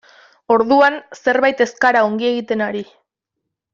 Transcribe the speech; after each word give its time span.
Orduan 0.53 0.97
zerbait 1.19 1.61
ez 1.67 1.69
gara 1.85 2.03
ongi 2.07 2.29
egiten 2.31 2.65
ari. 2.71 2.83